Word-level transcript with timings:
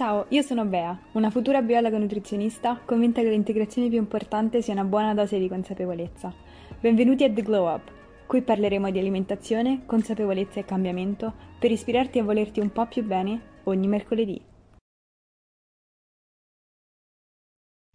Ciao, 0.00 0.24
io 0.30 0.40
sono 0.40 0.64
Bea, 0.64 0.98
una 1.12 1.28
futura 1.28 1.60
biologa 1.60 1.98
nutrizionista 1.98 2.80
convinta 2.86 3.20
che 3.20 3.28
l'integrazione 3.28 3.90
più 3.90 3.98
importante 3.98 4.62
sia 4.62 4.72
una 4.72 4.84
buona 4.84 5.12
dose 5.12 5.38
di 5.38 5.46
consapevolezza. 5.46 6.32
Benvenuti 6.80 7.22
a 7.24 7.30
The 7.30 7.42
Glow 7.42 7.70
Up, 7.70 7.92
qui 8.26 8.40
parleremo 8.40 8.90
di 8.90 8.98
alimentazione, 8.98 9.82
consapevolezza 9.84 10.58
e 10.58 10.64
cambiamento 10.64 11.34
per 11.58 11.70
ispirarti 11.70 12.18
a 12.18 12.24
volerti 12.24 12.60
un 12.60 12.72
po' 12.72 12.86
più 12.86 13.04
bene 13.04 13.58
ogni 13.64 13.88
mercoledì. 13.88 14.42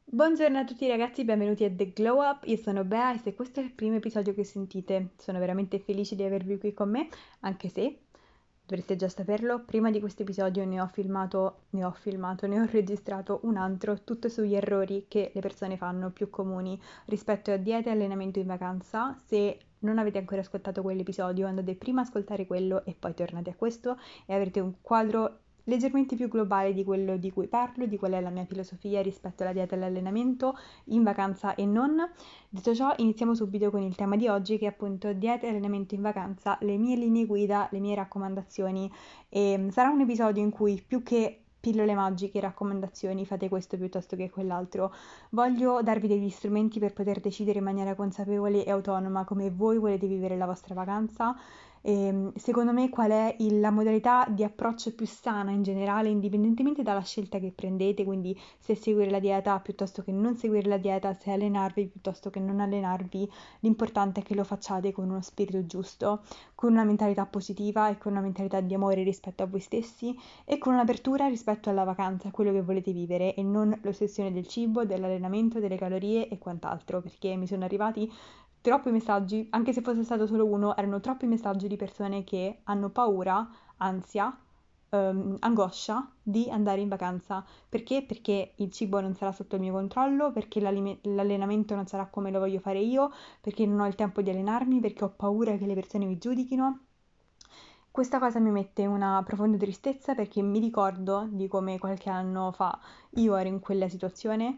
Buongiorno 0.04 0.60
a 0.60 0.64
tutti 0.64 0.88
ragazzi, 0.88 1.26
benvenuti 1.26 1.64
a 1.64 1.72
The 1.72 1.92
Glow 1.92 2.22
Up, 2.22 2.44
io 2.46 2.58
sono 2.58 2.84
Bea 2.84 3.16
e 3.16 3.18
se 3.18 3.34
questo 3.34 3.62
è 3.62 3.64
il 3.64 3.72
primo 3.72 3.96
episodio 3.96 4.36
che 4.36 4.44
sentite 4.44 5.14
sono 5.18 5.40
veramente 5.40 5.80
felice 5.80 6.16
di 6.16 6.22
avervi 6.22 6.60
qui 6.60 6.72
con 6.72 6.92
me, 6.92 7.08
anche 7.40 7.70
se 7.70 8.02
dovreste 8.66 8.96
già 8.96 9.08
saperlo, 9.08 9.64
prima 9.64 9.92
di 9.92 10.00
questo 10.00 10.24
episodio 10.24 10.66
ne 10.66 10.82
ho 10.82 10.88
filmato, 10.88 11.62
ne 11.72 11.86
ho 11.86 11.92
filmato, 11.92 12.48
ne 12.48 12.60
ho 12.60 12.66
registrato 12.66 13.40
un 13.44 13.58
altro, 13.58 14.02
tutto 14.04 14.28
sugli 14.28 14.56
errori 14.56 15.06
che 15.08 15.32
le 15.34 15.42
persone 15.42 15.78
fanno 15.78 16.10
più 16.10 16.30
comuni 16.30 16.80
rispetto 17.06 17.52
a 17.52 17.58
dieta 17.58 17.90
e 17.90 17.94
allenamento 17.94 18.40
in 18.40 18.48
vacanza. 18.48 19.16
Se 19.26 19.60
non 19.80 20.00
avete 20.00 20.18
ancora 20.18 20.42
ascoltato 20.42 20.82
quell'episodio, 20.82 21.46
andate 21.46 21.76
prima 21.76 22.02
a 22.02 22.04
ascoltare 22.06 22.48
quello 22.48 22.84
e 22.86 22.96
poi 22.98 23.14
tornate 23.14 23.52
a 23.52 23.56
questo 23.56 23.98
e 24.26 24.34
avrete 24.34 24.60
un 24.60 24.74
quadro 24.82 25.42
leggermente 25.66 26.16
più 26.16 26.28
globale 26.28 26.74
di 26.74 26.84
quello 26.84 27.18
di 27.18 27.32
cui 27.32 27.48
parlo, 27.48 27.86
di 27.86 27.98
qual 27.98 28.14
è 28.14 28.22
la 28.22 28.30
mia 28.30 28.46
filosofia 28.46 29.02
rispetto 29.02 29.44
alla 29.44 29.54
dieta 29.54 29.76
e 29.76 29.78
all'allenamento 29.78 30.58
in 30.86 31.04
vacanza 31.04 31.56
e 31.56 31.66
non. 31.66 31.98
Detto 32.50 32.74
ciò, 32.74 32.94
iniziamo 32.98 33.36
subito 33.36 33.70
con 33.70 33.82
il 33.82 33.96
tema 33.96 34.16
di 34.16 34.28
oggi 34.28 34.58
che 34.58 34.66
è 34.66 34.70
appunto 34.70 35.14
dieta 35.14 35.46
e 35.46 35.50
allenamento 35.50 35.96
in 35.96 36.02
vacanza, 36.02 36.58
le 36.62 36.78
mie 36.78 36.96
linee 36.96 37.26
guida, 37.26 37.68
le 37.72 37.80
mie 37.80 37.96
raccomandazioni 37.96 38.92
e 39.30 39.58
mm, 39.58 39.70
sarà 39.70 39.90
un 39.90 40.02
episodio 40.02 40.42
in 40.42 40.50
cui 40.50 40.84
più 40.86 41.04
che 41.04 41.42
pillole 41.66 41.96
magiche, 41.96 42.40
raccomandazioni, 42.40 43.26
fate 43.26 43.50
questo 43.50 43.76
piuttosto 43.76 44.16
che 44.16 44.30
quell'altro. 44.30 44.94
Voglio 45.32 45.82
darvi 45.82 46.08
degli 46.08 46.30
strumenti 46.30 46.78
per 46.78 46.94
poter 46.94 47.20
decidere 47.20 47.58
in 47.58 47.64
maniera 47.64 47.96
consapevole 47.96 48.64
e 48.64 48.70
autonoma 48.70 49.24
come 49.24 49.50
voi 49.50 49.80
volete 49.80 50.06
vivere 50.06 50.38
la 50.38 50.46
vostra 50.46 50.76
vacanza 50.76 51.36
e, 51.86 52.08
ehm, 52.08 52.34
secondo 52.36 52.74
me 52.74 52.90
qual 52.90 53.12
è 53.12 53.36
il, 53.40 53.60
la 53.60 53.70
modalità 53.70 54.26
di 54.28 54.44
approccio 54.44 54.94
più 54.96 55.06
sana 55.06 55.52
in 55.52 55.62
generale, 55.62 56.10
indipendentemente 56.10 56.82
dalla 56.82 57.04
scelta 57.04 57.38
che 57.38 57.52
prendete, 57.54 58.04
quindi 58.04 58.36
se 58.58 58.74
seguire 58.76 59.12
la 59.12 59.20
dieta 59.20 59.60
piuttosto 59.60 60.02
che 60.02 60.12
non 60.12 60.36
seguire 60.36 60.68
la 60.68 60.78
dieta, 60.78 61.14
se 61.14 61.32
allenarvi 61.32 61.86
piuttosto 61.86 62.32
che 62.32 62.40
non 62.40 62.60
allenarvi, 62.60 63.30
l'importante 63.60 64.22
è 64.22 64.24
che 64.24 64.34
lo 64.34 64.44
facciate 64.44 64.92
con 64.92 65.10
uno 65.10 65.22
spirito 65.22 65.64
giusto, 65.68 66.24
con 66.56 66.72
una 66.72 66.84
mentalità 66.84 67.28
positiva 67.28 67.90
e 67.90 68.00
con 68.00 68.14
una 68.14 68.22
mentalità 68.22 68.62
di 68.62 68.74
amore 68.74 69.04
rispetto 69.04 69.44
a 69.44 69.46
voi 69.46 69.60
stessi 69.60 70.18
e 70.44 70.58
con 70.58 70.74
un'apertura 70.74 71.28
rispetto 71.28 71.70
alla 71.70 71.84
vacanza, 71.84 72.30
a 72.30 72.32
quello 72.32 72.52
che 72.52 72.64
volete 72.64 72.92
vivere 72.94 73.36
e 73.36 73.44
non 73.44 73.78
l'ossessione 73.84 74.32
del 74.32 74.48
cibo, 74.48 74.86
dell'allenamento, 74.86 75.60
delle 75.60 75.78
calorie 75.78 76.30
e 76.30 76.40
quant'altro, 76.40 77.02
perché 77.02 77.36
mi 77.36 77.46
sono 77.46 77.64
arrivati 77.64 78.12
troppi 78.66 78.90
messaggi, 78.90 79.46
anche 79.52 79.74
se 79.74 79.82
fosse 79.82 80.04
stato 80.04 80.26
solo 80.26 80.44
uno, 80.48 80.76
erano 80.76 81.00
troppi 81.00 81.28
messaggi 81.28 81.68
di 81.68 81.76
persone 81.76 82.24
che 82.24 82.62
hanno 82.64 82.90
paura, 82.90 83.48
ansia, 83.78 84.36
um, 84.90 85.36
angoscia 85.42 86.12
di 86.24 86.50
andare 86.50 86.82
in 86.82 86.88
vacanza. 86.88 87.46
Perché? 87.70 88.02
Perché 88.02 88.54
il 88.56 88.72
cibo 88.72 89.00
non 89.02 89.14
sarà 89.14 89.32
sotto 89.32 89.54
il 89.54 89.62
mio 89.62 89.72
controllo, 89.72 90.32
perché 90.32 90.60
l'allenamento 90.60 91.76
non 91.76 91.86
sarà 91.86 92.08
come 92.08 92.32
lo 92.32 92.40
voglio 92.40 92.60
fare 92.60 92.80
io, 92.80 93.12
perché 93.40 93.68
non 93.68 93.82
ho 93.82 93.86
il 93.86 93.94
tempo 93.94 94.24
di 94.24 94.32
allenarmi, 94.32 94.80
perché 94.80 95.04
ho 95.04 95.14
paura 95.16 95.58
che 95.58 95.68
le 95.68 95.76
persone 95.76 96.06
mi 96.06 96.18
giudichino. 96.18 96.80
Questa 97.92 98.18
cosa 98.18 98.40
mi 98.40 98.50
mette 98.50 98.88
una 98.88 99.22
profonda 99.24 99.58
tristezza 99.58 100.16
perché 100.16 100.42
mi 100.42 100.58
ricordo 100.58 101.28
di 101.30 101.48
come 101.48 101.78
qualche 101.78 102.10
anno 102.10 102.52
fa 102.52 102.80
io 103.12 103.36
ero 103.36 103.48
in 103.48 103.60
quella 103.60 103.88
situazione 103.88 104.58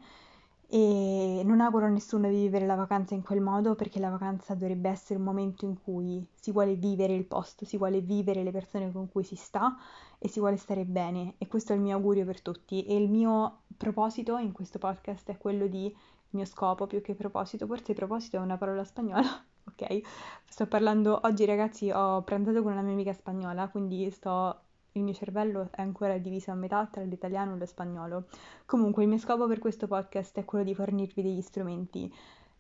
e 0.70 1.42
non 1.46 1.62
auguro 1.62 1.86
a 1.86 1.90
nessuno 1.90 2.28
di 2.30 2.36
vivere 2.36 2.66
la 2.66 2.76
vacanza 2.76 3.14
in 3.14 3.24
quel 3.24 3.40
modo 3.40 3.76
perché 3.76 4.00
la 4.00 4.10
vacanza 4.10 4.54
dovrebbe 4.54 4.90
essere 4.90 5.18
un 5.18 5.26
momento 5.26 5.66
in 5.66 5.82
cui 5.82 6.26
si 6.34 6.52
vuole 6.52 6.76
vivere 6.76 7.14
il 7.14 7.26
posto, 7.26 7.64
si 7.64 7.78
vuole 7.78 8.02
vivere 8.02 8.44
le 8.44 8.52
persone 8.52 8.92
con 8.92 9.10
cui 9.10 9.24
si 9.24 9.36
sta 9.36 9.78
e 10.20 10.28
si 10.28 10.40
vuole 10.40 10.58
stare 10.58 10.84
bene 10.84 11.36
e 11.38 11.48
questo 11.48 11.72
è 11.72 11.76
il 11.76 11.82
mio 11.82 11.96
augurio 11.96 12.26
per 12.26 12.42
tutti 12.42 12.86
e 12.86 12.96
il 12.96 13.10
mio 13.10 13.60
proposito 13.78 14.38
in 14.38 14.52
questo 14.52 14.78
podcast 14.78 15.30
è 15.30 15.38
quello 15.38 15.68
di 15.68 15.86
il 15.86 16.40
mio 16.40 16.46
scopo 16.46 16.88
più 16.88 17.02
che 17.02 17.16
proposito, 17.16 17.66
forse 17.66 17.94
proposito 17.94 18.36
è 18.36 18.40
una 18.40 18.58
parola 18.58 18.84
spagnola, 18.84 19.22
ok? 19.72 20.02
Sto 20.50 20.68
parlando 20.68 21.22
oggi 21.24 21.46
ragazzi, 21.46 21.90
ho 21.90 22.22
pranzato 22.24 22.62
con 22.62 22.74
una 22.74 22.82
mia 22.82 22.92
amica 22.92 23.14
spagnola, 23.14 23.70
quindi 23.70 24.10
sto 24.12 24.64
il 24.98 25.04
mio 25.04 25.14
cervello 25.14 25.70
è 25.72 25.82
ancora 25.82 26.18
diviso 26.18 26.52
a 26.52 26.56
metà 26.56 26.86
tra 26.88 27.04
l'italiano 27.04 27.56
e 27.56 27.58
lo 27.58 27.66
spagnolo. 27.66 28.26
Comunque, 28.66 29.04
il 29.04 29.10
mio 29.10 29.18
scopo 29.18 29.48
per 29.48 29.60
questo 29.60 29.88
podcast 29.88 30.38
è 30.40 30.46
quello 30.46 30.64
di 30.64 30.76
fornirvi 30.76 31.22
degli 31.22 31.42
strumenti 31.42 32.12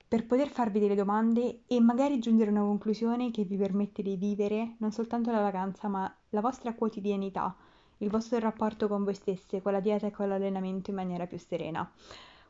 per 0.07 0.25
poter 0.25 0.47
farvi 0.47 0.79
delle 0.79 0.95
domande 0.95 1.63
e 1.67 1.81
magari 1.81 2.19
giungere 2.19 2.49
a 2.49 2.53
una 2.53 2.61
conclusione 2.61 3.29
che 3.29 3.43
vi 3.43 3.57
permette 3.57 4.01
di 4.01 4.15
vivere 4.15 4.75
non 4.77 4.91
soltanto 4.91 5.31
la 5.31 5.41
vacanza, 5.41 5.89
ma 5.89 6.13
la 6.29 6.39
vostra 6.39 6.73
quotidianità, 6.73 7.53
il 7.97 8.09
vostro 8.09 8.39
rapporto 8.39 8.87
con 8.87 9.03
voi 9.03 9.15
stesse, 9.15 9.61
con 9.61 9.73
la 9.73 9.81
dieta 9.81 10.07
e 10.07 10.11
con 10.11 10.29
l'allenamento 10.29 10.91
in 10.91 10.95
maniera 10.95 11.27
più 11.27 11.37
serena. 11.37 11.91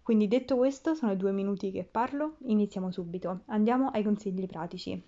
Quindi 0.04 0.28
detto 0.28 0.56
questo, 0.56 0.94
sono 0.94 1.16
due 1.16 1.32
minuti 1.32 1.72
che 1.72 1.84
parlo, 1.84 2.36
iniziamo 2.46 2.92
subito. 2.92 3.42
Andiamo 3.48 3.90
ai 3.90 4.04
consigli 4.04 4.46
pratici. 4.46 5.02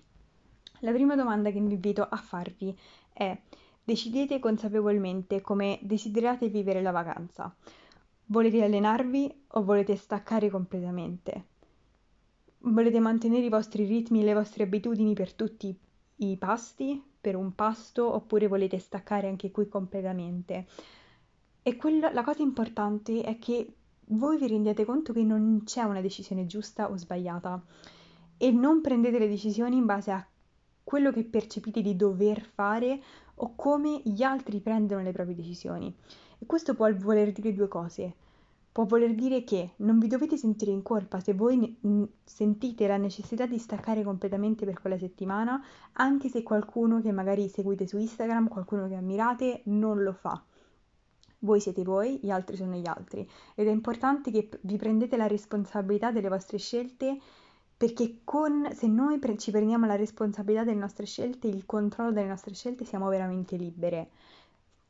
La 0.79 0.91
prima 0.91 1.15
domanda 1.15 1.51
che 1.51 1.59
vi 1.59 1.73
invito 1.73 2.01
a 2.01 2.17
farvi 2.17 2.75
è 3.13 3.37
Decidete 3.89 4.37
consapevolmente 4.37 5.41
come 5.41 5.79
desiderate 5.81 6.47
vivere 6.47 6.79
la 6.79 6.91
vacanza. 6.91 7.51
Volete 8.27 8.61
allenarvi 8.61 9.45
o 9.47 9.63
volete 9.63 9.95
staccare 9.95 10.51
completamente? 10.51 11.45
Volete 12.59 12.99
mantenere 12.99 13.47
i 13.47 13.49
vostri 13.49 13.85
ritmi 13.85 14.21
e 14.21 14.25
le 14.25 14.35
vostre 14.35 14.61
abitudini 14.61 15.15
per 15.15 15.33
tutti 15.33 15.75
i 16.17 16.37
pasti, 16.37 17.03
per 17.19 17.35
un 17.35 17.55
pasto, 17.55 18.13
oppure 18.13 18.45
volete 18.45 18.77
staccare 18.77 19.27
anche 19.27 19.49
qui 19.49 19.67
completamente? 19.67 20.67
E 21.63 21.75
quello, 21.75 22.11
la 22.11 22.23
cosa 22.23 22.43
importante 22.43 23.23
è 23.23 23.39
che 23.39 23.73
voi 24.09 24.37
vi 24.37 24.49
rendiate 24.49 24.85
conto 24.85 25.13
che 25.13 25.23
non 25.23 25.63
c'è 25.65 25.81
una 25.81 26.01
decisione 26.01 26.45
giusta 26.45 26.91
o 26.91 26.95
sbagliata 26.95 27.59
e 28.37 28.51
non 28.51 28.81
prendete 28.81 29.17
le 29.17 29.27
decisioni 29.27 29.77
in 29.77 29.87
base 29.87 30.11
a 30.11 30.23
quello 30.89 31.11
che 31.11 31.23
percepite 31.23 31.83
di 31.83 31.95
dover 31.95 32.41
fare 32.41 32.99
o 33.35 33.53
come 33.55 34.01
gli 34.03 34.23
altri 34.23 34.59
prendono 34.59 35.03
le 35.03 35.11
proprie 35.11 35.35
decisioni. 35.35 35.95
E 36.39 36.47
questo 36.47 36.73
può 36.73 36.91
voler 36.95 37.31
dire 37.31 37.53
due 37.53 37.67
cose. 37.67 38.15
Può 38.71 38.85
voler 38.85 39.13
dire 39.13 39.43
che 39.43 39.73
non 39.77 39.99
vi 39.99 40.07
dovete 40.07 40.35
sentire 40.35 40.71
in 40.71 40.81
colpa 40.81 41.19
se 41.19 41.35
voi 41.35 41.77
sentite 42.23 42.87
la 42.87 42.97
necessità 42.97 43.45
di 43.45 43.59
staccare 43.59 44.01
completamente 44.01 44.65
per 44.65 44.81
quella 44.81 44.97
settimana, 44.97 45.63
anche 45.91 46.27
se 46.27 46.41
qualcuno 46.41 47.01
che 47.01 47.11
magari 47.11 47.49
seguite 47.49 47.85
su 47.85 47.99
Instagram, 47.99 48.47
qualcuno 48.47 48.87
che 48.87 48.95
ammirate, 48.95 49.61
non 49.65 50.01
lo 50.01 50.13
fa. 50.13 50.43
Voi 51.41 51.59
siete 51.59 51.83
voi, 51.83 52.17
gli 52.19 52.31
altri 52.31 52.55
sono 52.55 52.73
gli 52.73 52.87
altri. 52.87 53.29
Ed 53.53 53.67
è 53.67 53.71
importante 53.71 54.31
che 54.31 54.49
vi 54.61 54.77
prendete 54.77 55.17
la 55.17 55.27
responsabilità 55.27 56.11
delle 56.11 56.29
vostre 56.29 56.57
scelte 56.57 57.19
perché 57.79 58.19
con, 58.25 58.67
se 58.73 58.87
noi 58.87 59.19
pre- 59.19 59.37
ci 59.37 59.51
prendiamo 59.51 59.85
la 59.85 59.95
responsabilità 59.95 60.65
delle 60.65 60.81
nostre 60.81 61.05
scelte, 61.05 61.47
il 61.47 61.65
controllo 61.65 62.11
delle 62.11 62.27
nostre 62.27 62.53
scelte, 62.53 62.83
siamo 62.83 63.07
veramente 63.07 63.55
libere. 63.55 64.09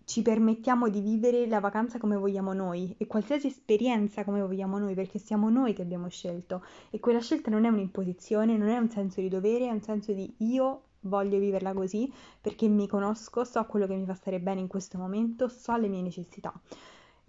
Ci 0.04 0.24
permettiamo 0.24 0.90
di 0.90 1.00
vivere 1.00 1.46
la 1.46 1.60
vacanza 1.60 2.00
come 2.00 2.16
vogliamo 2.16 2.52
noi 2.52 2.96
e 2.98 3.06
qualsiasi 3.06 3.46
esperienza 3.46 4.24
come 4.24 4.42
vogliamo 4.42 4.80
noi, 4.80 4.96
perché 4.96 5.20
siamo 5.20 5.52
noi 5.52 5.76
che 5.76 5.84
abbiamo 5.84 6.08
scelto. 6.08 6.64
E 6.90 7.00
quella 7.00 7.20
scelta 7.20 7.52
non 7.52 7.66
è 7.66 7.68
un'imposizione, 7.68 8.58
non 8.58 8.70
è 8.70 8.78
un 8.80 8.90
senso 8.90 9.22
di 9.22 9.30
dovere, 9.30 9.68
è 9.68 9.72
un 9.72 9.84
senso 9.84 10.12
di 10.12 10.34
io 10.38 10.82
voglio 11.02 11.38
viverla 11.38 11.74
così 11.74 12.12
perché 12.42 12.68
mi 12.68 12.88
conosco, 12.88 13.44
so 13.44 13.64
quello 13.66 13.86
che 13.86 13.94
mi 13.94 14.06
fa 14.06 14.16
stare 14.16 14.40
bene 14.40 14.62
in 14.62 14.68
questo 14.68 14.98
momento, 14.98 15.48
so 15.48 15.78
le 15.78 15.90
mie 15.90 16.02
necessità. 16.02 16.52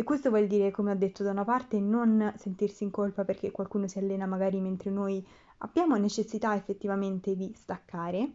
E 0.01 0.03
questo 0.03 0.31
vuol 0.31 0.47
dire, 0.47 0.71
come 0.71 0.93
ho 0.93 0.97
detto 0.97 1.23
da 1.23 1.31
una 1.31 1.45
parte, 1.45 1.79
non 1.79 2.33
sentirsi 2.39 2.85
in 2.85 2.91
colpa 2.91 3.23
perché 3.27 3.51
qualcuno 3.51 3.87
si 3.87 3.99
allena 3.99 4.25
magari 4.25 4.59
mentre 4.59 4.91
noi 4.91 5.23
abbiamo 5.59 5.95
necessità 5.97 6.55
effettivamente 6.55 7.37
di 7.37 7.53
staccare. 7.55 8.31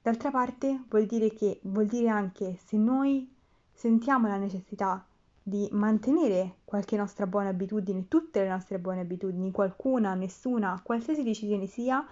D'altra 0.00 0.30
parte 0.30 0.84
vuol 0.88 1.06
dire 1.06 1.32
che 1.34 1.58
vuol 1.62 1.86
dire 1.86 2.06
anche 2.10 2.58
se 2.64 2.76
noi 2.76 3.28
sentiamo 3.72 4.28
la 4.28 4.36
necessità 4.36 5.04
di 5.42 5.68
mantenere 5.72 6.58
qualche 6.64 6.96
nostra 6.96 7.26
buona 7.26 7.48
abitudine, 7.48 8.06
tutte 8.06 8.42
le 8.42 8.48
nostre 8.48 8.78
buone 8.78 9.00
abitudini, 9.00 9.50
qualcuna, 9.50 10.14
nessuna, 10.14 10.80
qualsiasi 10.80 11.24
decisione 11.24 11.66
sia, 11.66 12.06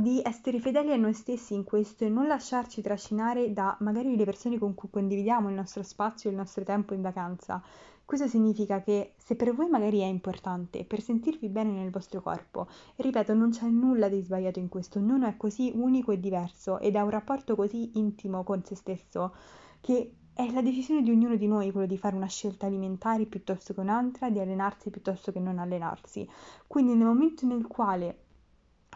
di 0.00 0.22
essere 0.24 0.60
fedeli 0.60 0.92
a 0.92 0.96
noi 0.96 1.12
stessi 1.12 1.52
in 1.52 1.62
questo 1.62 2.04
e 2.04 2.08
non 2.08 2.26
lasciarci 2.26 2.80
trascinare 2.80 3.52
da 3.52 3.76
magari 3.80 4.16
le 4.16 4.24
persone 4.24 4.58
con 4.58 4.72
cui 4.74 4.88
condividiamo 4.88 5.50
il 5.50 5.54
nostro 5.54 5.82
spazio 5.82 6.30
e 6.30 6.32
il 6.32 6.38
nostro 6.38 6.64
tempo 6.64 6.94
in 6.94 7.02
vacanza, 7.02 7.62
questo 8.06 8.26
significa 8.26 8.80
che 8.80 9.12
se 9.18 9.36
per 9.36 9.54
voi 9.54 9.68
magari 9.68 10.00
è 10.00 10.06
importante 10.06 10.86
per 10.86 11.02
sentirvi 11.02 11.50
bene 11.50 11.72
nel 11.72 11.90
vostro 11.90 12.22
corpo, 12.22 12.66
ripeto, 12.96 13.34
non 13.34 13.50
c'è 13.50 13.66
nulla 13.66 14.08
di 14.08 14.22
sbagliato 14.22 14.58
in 14.58 14.70
questo, 14.70 15.00
ognuno 15.00 15.26
è 15.26 15.36
così 15.36 15.70
unico 15.74 16.12
e 16.12 16.18
diverso 16.18 16.78
ed 16.78 16.96
ha 16.96 17.04
un 17.04 17.10
rapporto 17.10 17.54
così 17.54 17.98
intimo 17.98 18.42
con 18.42 18.64
se 18.64 18.76
stesso 18.76 19.34
che 19.82 20.14
è 20.32 20.50
la 20.50 20.62
decisione 20.62 21.02
di 21.02 21.10
ognuno 21.10 21.36
di 21.36 21.46
noi 21.46 21.72
quello 21.72 21.86
di 21.86 21.98
fare 21.98 22.16
una 22.16 22.26
scelta 22.26 22.64
alimentare 22.64 23.26
piuttosto 23.26 23.74
che 23.74 23.80
un'altra, 23.80 24.30
di 24.30 24.40
allenarsi 24.40 24.88
piuttosto 24.88 25.30
che 25.30 25.40
non 25.40 25.58
allenarsi. 25.58 26.26
Quindi 26.66 26.94
nel 26.94 27.06
momento 27.06 27.44
nel 27.44 27.66
quale 27.66 28.28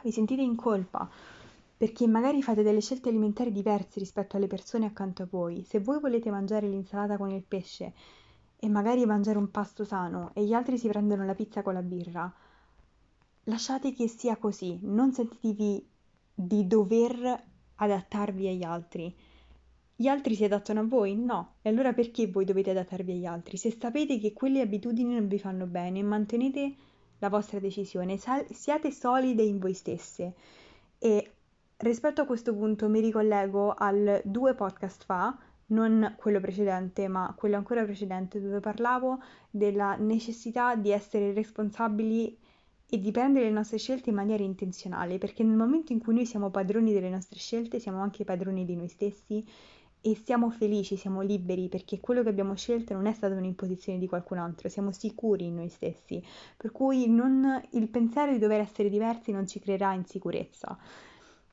vi 0.04 0.12
sentite 0.12 0.42
in 0.42 0.54
colpa 0.54 1.10
perché 1.76 2.06
magari 2.06 2.42
fate 2.42 2.62
delle 2.62 2.80
scelte 2.80 3.08
alimentari 3.08 3.50
diverse 3.50 3.98
rispetto 3.98 4.36
alle 4.36 4.46
persone 4.46 4.86
accanto 4.86 5.22
a 5.22 5.28
voi, 5.28 5.64
se 5.64 5.80
voi 5.80 5.98
volete 5.98 6.30
mangiare 6.30 6.68
l'insalata 6.68 7.16
con 7.16 7.30
il 7.30 7.42
pesce 7.42 7.92
e 8.56 8.68
magari 8.68 9.04
mangiare 9.06 9.38
un 9.38 9.50
pasto 9.50 9.84
sano 9.84 10.30
e 10.34 10.44
gli 10.44 10.52
altri 10.52 10.78
si 10.78 10.88
prendono 10.88 11.24
la 11.24 11.34
pizza 11.34 11.62
con 11.62 11.74
la 11.74 11.82
birra, 11.82 12.32
lasciate 13.44 13.92
che 13.92 14.06
sia 14.06 14.36
così, 14.36 14.78
non 14.82 15.12
sentitevi 15.12 15.86
di 16.34 16.66
dover 16.66 17.42
adattarvi 17.76 18.48
agli 18.48 18.62
altri 18.62 19.14
gli 19.96 20.08
altri 20.08 20.34
si 20.34 20.42
adattano 20.42 20.80
a 20.80 20.84
voi? 20.84 21.14
No. 21.14 21.54
E 21.62 21.68
allora 21.68 21.92
perché 21.92 22.26
voi 22.26 22.44
dovete 22.44 22.70
adattarvi 22.70 23.12
agli 23.12 23.26
altri? 23.26 23.56
Se 23.56 23.76
sapete 23.78 24.18
che 24.18 24.32
quelle 24.32 24.60
abitudini 24.60 25.14
non 25.14 25.28
vi 25.28 25.38
fanno 25.38 25.66
bene, 25.66 26.02
mantenete 26.02 26.74
la 27.18 27.28
vostra 27.28 27.58
decisione, 27.58 28.16
Sal- 28.16 28.46
siate 28.52 28.90
solide 28.90 29.42
in 29.42 29.58
voi 29.58 29.74
stesse. 29.74 30.34
E 30.98 31.30
rispetto 31.78 32.22
a 32.22 32.26
questo 32.26 32.54
punto 32.54 32.88
mi 32.88 33.00
ricollego 33.00 33.74
al 33.76 34.20
due 34.24 34.54
podcast 34.54 35.04
fa, 35.04 35.36
non 35.66 36.14
quello 36.18 36.40
precedente, 36.40 37.08
ma 37.08 37.32
quello 37.36 37.56
ancora 37.56 37.84
precedente, 37.84 38.40
dove 38.40 38.60
parlavo 38.60 39.20
della 39.50 39.96
necessità 39.96 40.74
di 40.76 40.90
essere 40.90 41.32
responsabili 41.32 42.38
e 42.86 43.00
di 43.00 43.10
prendere 43.10 43.46
le 43.46 43.50
nostre 43.50 43.78
scelte 43.78 44.10
in 44.10 44.16
maniera 44.16 44.42
intenzionale, 44.42 45.18
perché 45.18 45.42
nel 45.42 45.56
momento 45.56 45.92
in 45.92 46.00
cui 46.00 46.14
noi 46.14 46.26
siamo 46.26 46.50
padroni 46.50 46.92
delle 46.92 47.10
nostre 47.10 47.38
scelte, 47.38 47.80
siamo 47.80 48.00
anche 48.00 48.24
padroni 48.24 48.64
di 48.64 48.76
noi 48.76 48.88
stessi 48.88 49.44
e 50.06 50.20
siamo 50.22 50.50
felici, 50.50 50.98
siamo 50.98 51.22
liberi 51.22 51.70
perché 51.70 51.98
quello 51.98 52.22
che 52.22 52.28
abbiamo 52.28 52.54
scelto 52.54 52.92
non 52.92 53.06
è 53.06 53.14
stata 53.14 53.34
un'imposizione 53.36 53.98
di 53.98 54.06
qualcun 54.06 54.36
altro, 54.36 54.68
siamo 54.68 54.92
sicuri 54.92 55.46
in 55.46 55.54
noi 55.54 55.70
stessi, 55.70 56.22
per 56.58 56.72
cui 56.72 57.08
non, 57.08 57.58
il 57.70 57.88
pensiero 57.88 58.30
di 58.30 58.38
dover 58.38 58.60
essere 58.60 58.90
diversi 58.90 59.32
non 59.32 59.46
ci 59.46 59.60
creerà 59.60 59.94
insicurezza. 59.94 60.76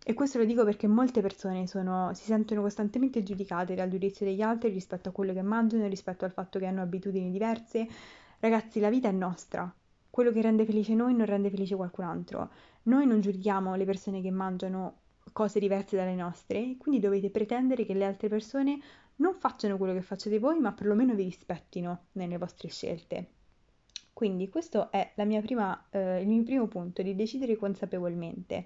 E 0.04 0.14
questo 0.14 0.38
lo 0.38 0.44
dico 0.44 0.66
perché 0.66 0.86
molte 0.86 1.22
persone 1.22 1.66
sono, 1.66 2.14
si 2.14 2.26
sentono 2.26 2.60
costantemente 2.62 3.24
giudicate 3.24 3.74
dal 3.74 3.88
giudizio 3.88 4.26
degli 4.26 4.42
altri 4.42 4.70
rispetto 4.70 5.08
a 5.08 5.12
quello 5.14 5.32
che 5.32 5.44
mangiano, 5.44 5.88
rispetto 5.88 6.26
al 6.26 6.32
fatto 6.32 6.60
che 6.60 6.66
hanno 6.66 6.82
abitudini 6.82 7.32
diverse. 7.32 7.88
Ragazzi, 8.40 8.82
la 8.82 8.90
vita 8.90 9.08
è 9.08 9.14
nostra. 9.14 9.74
Quello 10.10 10.34
che 10.34 10.42
rende 10.42 10.66
felice 10.66 10.94
noi 10.94 11.16
non 11.16 11.26
rende 11.26 11.50
felice 11.50 11.78
qualcun 11.78 12.04
altro. 12.04 12.50
Noi 12.84 13.08
non 13.08 13.22
giudichiamo 13.22 13.76
le 13.76 13.86
persone 13.86 14.22
che 14.22 14.32
mangiano 14.32 15.01
cose 15.32 15.60
diverse 15.60 15.96
dalle 15.96 16.16
nostre, 16.16 16.76
quindi 16.78 17.00
dovete 17.00 17.30
pretendere 17.30 17.86
che 17.86 17.94
le 17.94 18.06
altre 18.06 18.28
persone 18.28 18.80
non 19.18 19.36
facciano 19.36 19.78
quello 19.78 19.94
che 19.94 20.02
facciate 20.02 20.40
voi, 20.40 20.60
ma 20.60 20.74
perlomeno 20.74 21.14
vi 21.14 21.24
rispettino 21.24 22.06
nelle 22.14 22.38
vostre 22.38 22.70
scelte. 22.70 23.28
Quindi 24.14 24.50
questo 24.50 24.92
è 24.92 25.14
prima, 25.42 25.88
eh, 25.90 26.22
il 26.22 26.28
mio 26.28 26.44
primo 26.44 26.68
punto, 26.68 27.02
di 27.02 27.16
decidere 27.16 27.56
consapevolmente, 27.56 28.66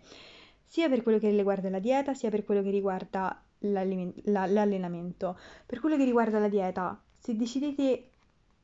sia 0.66 0.90
per 0.90 1.04
quello 1.04 1.20
che 1.20 1.30
riguarda 1.30 1.70
la 1.70 1.80
dieta, 1.80 2.14
sia 2.14 2.30
per 2.30 2.44
quello 2.44 2.62
che 2.62 2.72
riguarda 2.72 3.42
l'allenamento. 3.60 5.38
Per 5.66 5.80
quello 5.80 5.96
che 5.98 6.04
riguarda 6.04 6.40
la 6.40 6.50
dieta, 6.50 7.02
se 7.18 7.36
decidete 7.36 8.10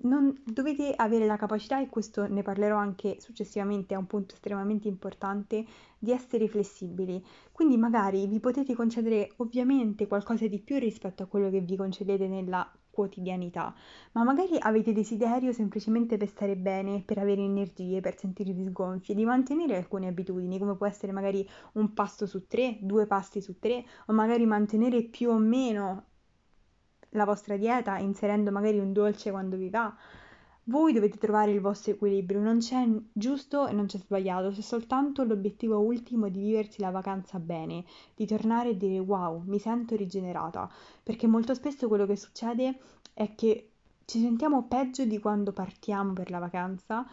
non 0.04 0.42
dovete 0.44 0.94
avere 0.96 1.26
la 1.26 1.38
capacità, 1.38 1.82
e 1.82 1.90
questo 1.90 2.28
ne 2.28 2.42
parlerò 2.42 2.78
anche 2.78 3.18
successivamente, 3.20 3.94
è 3.94 3.98
un 3.98 4.08
punto 4.08 4.36
estremamente 4.36 4.88
importante, 4.88 5.66
di 5.98 6.12
essere 6.12 6.48
flessibili. 6.48 7.24
Quindi 7.52 7.78
magari 7.78 8.26
vi 8.28 8.40
potete 8.40 8.74
concedere 8.74 9.32
ovviamente 9.38 10.08
qualcosa 10.08 10.48
di 10.48 10.60
più 10.60 10.80
rispetto 10.80 11.24
a 11.24 11.28
quello 11.28 11.50
che 11.50 11.62
vi 11.62 11.76
concedete 11.76 12.28
nella 12.28 12.70
quotidianità, 12.92 13.74
ma 14.12 14.24
magari 14.24 14.58
avete 14.60 14.94
desiderio 14.94 15.54
semplicemente 15.54 16.18
per 16.18 16.28
stare 16.28 16.58
bene, 16.58 17.02
per 17.04 17.18
avere 17.18 17.42
energie, 17.42 18.02
per 18.02 18.18
sentirvi 18.18 18.66
sgonfi, 18.66 19.16
di 19.16 19.24
mantenere 19.24 19.78
alcune 19.78 20.08
abitudini, 20.08 20.60
come 20.60 20.76
può 20.76 20.86
essere 20.86 21.12
magari 21.12 21.48
un 21.74 21.94
pasto 21.94 22.26
su 22.26 22.48
tre, 22.48 22.78
due 22.82 23.08
pasti 23.08 23.42
su 23.42 23.58
tre, 23.60 23.86
o 24.08 24.14
magari 24.14 24.46
mantenere 24.46 25.04
più 25.04 25.30
o 25.30 25.38
meno 25.38 26.08
la 27.12 27.26
vostra 27.26 27.58
dieta 27.58 27.98
inserendo 27.98 28.52
magari 28.52 28.80
un 28.80 28.94
dolce 28.94 29.32
quando 29.32 29.58
vi 29.58 29.70
va. 29.70 29.96
Voi 30.66 30.94
dovete 30.94 31.18
trovare 31.18 31.52
il 31.52 31.60
vostro 31.60 31.94
equilibrio, 31.94 32.40
non 32.40 32.60
c'è 32.60 32.88
giusto 33.12 33.68
e 33.68 33.74
non 33.74 33.88
c'è 33.88 33.98
sbagliato, 33.98 34.52
c'è 34.52 34.62
soltanto 34.62 35.24
l'obiettivo 35.24 35.80
ultimo 35.80 36.30
di 36.30 36.40
viversi 36.40 36.82
la 36.82 36.92
vacanza 36.92 37.40
bene, 37.40 37.84
di 38.16 38.26
tornare 38.28 38.70
e 38.70 38.78
dire 38.78 39.00
wow, 39.00 39.42
mi 39.46 39.60
sento 39.60 39.96
rigenerata, 39.96 40.70
perché 41.02 41.26
molto 41.28 41.54
spesso 41.56 41.88
quello 41.88 42.06
che 42.06 42.16
succede 42.16 42.78
è 43.14 43.34
che 43.36 43.72
ci 44.06 44.20
sentiamo 44.20 44.68
peggio 44.68 45.06
di 45.06 45.20
quando 45.20 45.52
partiamo 45.52 46.14
per 46.14 46.30
la 46.30 46.40
vacanza 46.40 47.06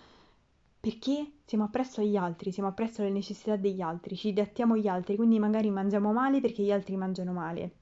perché 0.81 1.33
siamo 1.45 1.65
appresso 1.65 2.00
agli 2.00 2.17
altri, 2.17 2.53
siamo 2.53 2.69
appresso 2.69 3.03
alle 3.03 3.11
necessità 3.11 3.56
degli 3.56 3.81
altri, 3.81 4.17
ci 4.17 4.29
adattiamo 4.29 4.75
agli 4.75 4.87
altri, 4.87 5.17
quindi 5.17 5.39
magari 5.39 5.71
mangiamo 5.71 6.12
male 6.12 6.41
perché 6.41 6.62
gli 6.62 6.73
altri 6.73 6.97
mangiano 6.97 7.33
male. 7.33 7.73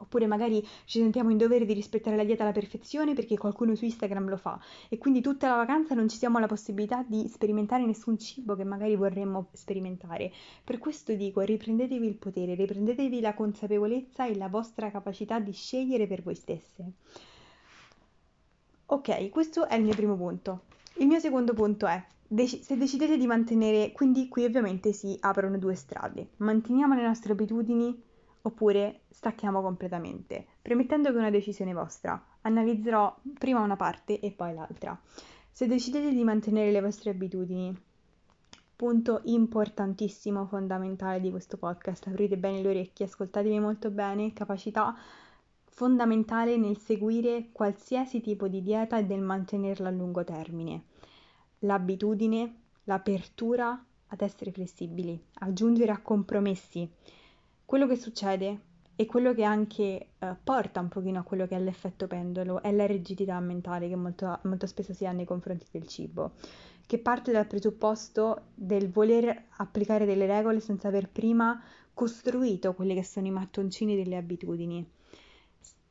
Oppure 0.00 0.26
magari 0.26 0.66
ci 0.84 0.98
sentiamo 0.98 1.30
in 1.30 1.36
dovere 1.36 1.66
di 1.66 1.74
rispettare 1.74 2.16
la 2.16 2.24
dieta 2.24 2.42
alla 2.42 2.52
perfezione 2.52 3.14
perché 3.14 3.36
qualcuno 3.36 3.74
su 3.74 3.84
Instagram 3.84 4.28
lo 4.28 4.36
fa 4.36 4.58
e 4.88 4.96
quindi 4.98 5.20
tutta 5.20 5.48
la 5.48 5.56
vacanza 5.56 5.94
non 5.94 6.08
ci 6.08 6.18
diamo 6.18 6.38
la 6.38 6.46
possibilità 6.46 7.04
di 7.06 7.28
sperimentare 7.28 7.84
nessun 7.84 8.18
cibo 8.18 8.56
che 8.56 8.64
magari 8.64 8.96
vorremmo 8.96 9.48
sperimentare. 9.52 10.32
Per 10.64 10.78
questo 10.78 11.14
dico, 11.14 11.42
riprendetevi 11.42 12.06
il 12.06 12.16
potere, 12.16 12.54
riprendetevi 12.54 13.20
la 13.20 13.34
consapevolezza 13.34 14.26
e 14.26 14.36
la 14.36 14.48
vostra 14.48 14.90
capacità 14.90 15.38
di 15.38 15.52
scegliere 15.52 16.06
per 16.06 16.22
voi 16.22 16.34
stesse. 16.34 16.92
Ok, 18.86 19.28
questo 19.28 19.68
è 19.68 19.76
il 19.76 19.84
mio 19.84 19.94
primo 19.94 20.16
punto. 20.16 20.62
Il 20.96 21.06
mio 21.06 21.20
secondo 21.20 21.52
punto 21.52 21.86
è, 21.86 22.02
se 22.46 22.76
decidete 22.76 23.16
di 23.16 23.26
mantenere, 23.26 23.92
quindi 23.92 24.28
qui 24.28 24.44
ovviamente 24.44 24.92
si 24.92 25.16
aprono 25.20 25.58
due 25.58 25.74
strade, 25.74 26.30
manteniamo 26.38 26.94
le 26.94 27.06
nostre 27.06 27.32
abitudini 27.32 28.08
oppure 28.42 29.02
stacchiamo 29.10 29.60
completamente, 29.62 30.46
premettendo 30.62 31.10
che 31.10 31.16
è 31.16 31.18
una 31.18 31.30
decisione 31.30 31.72
vostra. 31.72 32.22
Analizzerò 32.42 33.14
prima 33.38 33.60
una 33.60 33.76
parte 33.76 34.20
e 34.20 34.30
poi 34.32 34.54
l'altra. 34.54 34.98
Se 35.50 35.66
decidete 35.66 36.12
di 36.12 36.24
mantenere 36.24 36.70
le 36.70 36.80
vostre 36.80 37.10
abitudini, 37.10 37.76
punto 38.76 39.20
importantissimo, 39.24 40.46
fondamentale 40.46 41.20
di 41.20 41.30
questo 41.30 41.58
podcast, 41.58 42.06
aprite 42.06 42.38
bene 42.38 42.62
le 42.62 42.68
orecchie, 42.68 43.06
ascoltatevi 43.06 43.58
molto 43.58 43.90
bene, 43.90 44.32
capacità 44.32 44.96
fondamentale 45.64 46.56
nel 46.56 46.78
seguire 46.78 47.48
qualsiasi 47.52 48.20
tipo 48.20 48.48
di 48.48 48.62
dieta 48.62 48.98
e 48.98 49.04
del 49.04 49.20
mantenerla 49.20 49.88
a 49.88 49.92
lungo 49.92 50.24
termine. 50.24 50.84
L'abitudine, 51.60 52.54
l'apertura 52.84 53.82
ad 54.06 54.20
essere 54.20 54.50
flessibili, 54.50 55.22
a 55.40 55.52
giungere 55.52 55.92
a 55.92 56.00
compromessi 56.00 56.90
quello 57.70 57.86
che 57.86 57.94
succede 57.94 58.62
e 58.96 59.06
quello 59.06 59.32
che 59.32 59.44
anche 59.44 60.08
eh, 60.18 60.36
porta 60.42 60.80
un 60.80 60.88
pochino 60.88 61.20
a 61.20 61.22
quello 61.22 61.46
che 61.46 61.54
è 61.54 61.60
l'effetto 61.60 62.08
pendolo 62.08 62.62
è 62.62 62.72
la 62.72 62.84
rigidità 62.84 63.38
mentale 63.38 63.86
che 63.86 63.94
molto, 63.94 64.40
molto 64.42 64.66
spesso 64.66 64.92
si 64.92 65.06
ha 65.06 65.12
nei 65.12 65.24
confronti 65.24 65.66
del 65.70 65.86
cibo, 65.86 66.32
che 66.84 66.98
parte 66.98 67.30
dal 67.30 67.46
presupposto 67.46 68.46
del 68.56 68.90
voler 68.90 69.44
applicare 69.58 70.04
delle 70.04 70.26
regole 70.26 70.58
senza 70.58 70.88
aver 70.88 71.10
prima 71.10 71.62
costruito 71.94 72.74
quelli 72.74 72.94
che 72.94 73.04
sono 73.04 73.28
i 73.28 73.30
mattoncini 73.30 73.94
delle 73.94 74.16
abitudini 74.16 74.84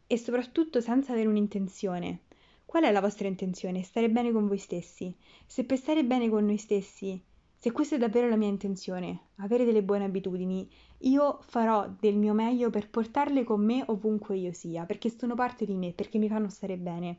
e 0.06 0.18
soprattutto 0.18 0.82
senza 0.82 1.14
avere 1.14 1.30
un'intenzione. 1.30 2.24
Qual 2.66 2.84
è 2.84 2.92
la 2.92 3.00
vostra 3.00 3.30
intenzione? 3.30 3.84
Stare 3.84 4.10
bene 4.10 4.34
con 4.34 4.48
voi 4.48 4.58
stessi. 4.58 5.16
Se 5.46 5.64
per 5.64 5.78
stare 5.78 6.04
bene 6.04 6.28
con 6.28 6.44
noi 6.44 6.58
stessi 6.58 7.24
se 7.62 7.74
questa 7.74 7.96
è 7.96 8.00
davvero 8.00 8.30
la 8.30 8.38
mia 8.38 8.48
intenzione, 8.48 9.32
avere 9.40 9.66
delle 9.66 9.84
buone 9.84 10.06
abitudini, 10.06 10.66
io 11.00 11.40
farò 11.42 11.90
del 12.00 12.16
mio 12.16 12.34
meglio 12.34 12.70
per 12.70 12.90
portarle 12.90 13.44
con 13.44 13.62
me 13.62 13.84
ovunque 13.88 14.38
io 14.38 14.54
sia, 14.54 14.86
perché 14.86 15.10
sono 15.10 15.36
parte 15.36 15.66
di 15.66 15.76
me, 15.76 15.92
perché 15.92 16.20
mi 16.20 16.30
fanno 16.30 16.48
stare 16.48 16.78
bene. 16.78 17.18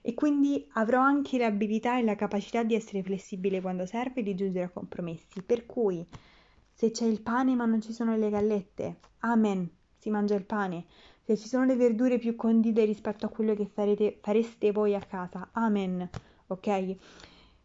E 0.00 0.14
quindi 0.14 0.64
avrò 0.74 1.00
anche 1.00 1.36
l'abilità 1.36 1.98
e 1.98 2.04
la 2.04 2.14
capacità 2.14 2.62
di 2.62 2.76
essere 2.76 3.02
flessibile 3.02 3.60
quando 3.60 3.84
serve 3.84 4.20
e 4.20 4.22
di 4.22 4.36
giungere 4.36 4.66
a 4.66 4.70
compromessi. 4.70 5.42
Per 5.42 5.66
cui, 5.66 6.06
se 6.72 6.92
c'è 6.92 7.06
il 7.06 7.20
pane 7.20 7.56
ma 7.56 7.64
non 7.64 7.80
ci 7.80 7.92
sono 7.92 8.16
le 8.16 8.30
gallette, 8.30 9.00
amen, 9.18 9.68
si 9.98 10.10
mangia 10.10 10.36
il 10.36 10.44
pane. 10.44 10.84
Se 11.24 11.36
ci 11.36 11.48
sono 11.48 11.64
le 11.64 11.74
verdure 11.74 12.18
più 12.18 12.36
condite 12.36 12.84
rispetto 12.84 13.26
a 13.26 13.30
quello 13.30 13.56
che 13.56 13.66
farete, 13.66 14.20
fareste 14.22 14.70
voi 14.70 14.94
a 14.94 15.00
casa, 15.00 15.48
amen, 15.50 16.08
ok? 16.46 16.96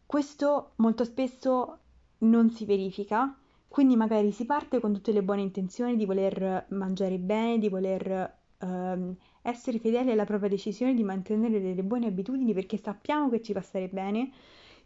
Questo 0.04 0.72
molto 0.78 1.04
spesso 1.04 1.82
non 2.20 2.50
si 2.50 2.66
verifica, 2.66 3.36
quindi 3.68 3.96
magari 3.96 4.32
si 4.32 4.46
parte 4.46 4.80
con 4.80 4.94
tutte 4.94 5.12
le 5.12 5.24
buone 5.24 5.42
intenzioni 5.42 5.96
di 5.96 6.06
voler 6.06 6.66
mangiare 6.70 7.18
bene, 7.18 7.60
di 7.60 7.70
voler 7.70 8.38
ehm, 8.60 9.16
essere 9.42 9.80
fedeli 9.80 10.12
alla 10.12 10.26
propria 10.26 10.50
decisione 10.50 10.94
di 10.94 11.04
mantenere 11.04 11.62
delle 11.62 11.84
buone 11.84 12.08
abitudini 12.08 12.54
perché 12.54 12.78
sappiamo 12.78 13.30
che 13.30 13.42
ci 13.42 13.54
fa 13.54 13.62
stare 13.62 13.88
bene, 13.90 14.32